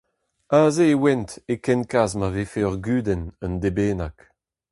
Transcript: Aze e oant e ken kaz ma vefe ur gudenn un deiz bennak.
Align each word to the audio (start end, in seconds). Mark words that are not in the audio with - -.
Aze 0.59 0.85
e 0.93 0.95
oant 1.03 1.29
e 1.53 1.55
ken 1.65 1.81
kaz 1.91 2.11
ma 2.19 2.27
vefe 2.35 2.61
ur 2.69 2.77
gudenn 2.85 3.23
un 3.43 3.53
deiz 3.61 3.73
bennak. 3.77 4.17